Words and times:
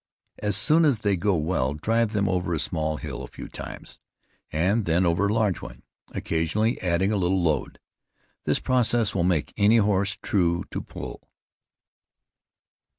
As 0.39 0.57
soon 0.57 0.83
as 0.83 1.01
they 1.01 1.15
go 1.15 1.35
well, 1.37 1.75
drive 1.75 2.11
them 2.13 2.27
over 2.27 2.55
a 2.55 2.59
small 2.59 2.97
hill 2.97 3.21
a 3.21 3.27
few 3.27 3.47
times, 3.47 3.99
and 4.51 4.85
then 4.85 5.05
over 5.05 5.27
a 5.27 5.33
large 5.33 5.61
one, 5.61 5.83
occasionally 6.11 6.81
adding 6.81 7.11
a 7.11 7.17
little 7.17 7.39
load. 7.39 7.77
This 8.45 8.57
process 8.57 9.13
will 9.13 9.21
make 9.23 9.53
any 9.57 9.77
horse 9.77 10.17
true 10.19 10.63
to 10.71 10.81
pull. 10.81 11.29